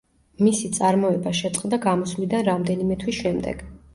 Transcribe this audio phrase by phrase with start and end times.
[0.45, 3.65] მისი წარმოება შეწყდა გამოსვლიდან რამდენიმე თვის შემდეგ.